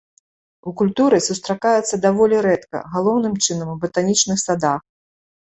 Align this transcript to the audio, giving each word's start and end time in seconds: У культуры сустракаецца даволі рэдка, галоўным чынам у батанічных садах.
У 0.69 0.71
культуры 0.79 1.19
сустракаецца 1.25 1.99
даволі 2.07 2.41
рэдка, 2.47 2.77
галоўным 2.95 3.37
чынам 3.45 3.69
у 3.75 3.79
батанічных 3.85 4.37
садах. 4.47 4.81